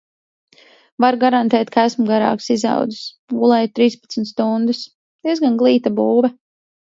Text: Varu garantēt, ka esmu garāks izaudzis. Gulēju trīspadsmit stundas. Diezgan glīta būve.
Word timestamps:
Varu 1.03 1.19
garantēt, 1.23 1.69
ka 1.75 1.83
esmu 1.89 2.05
garāks 2.11 2.47
izaudzis. 2.55 3.03
Gulēju 3.33 3.71
trīspadsmit 3.79 4.31
stundas. 4.33 4.81
Diezgan 5.29 5.61
glīta 5.63 5.93
būve. 6.01 6.33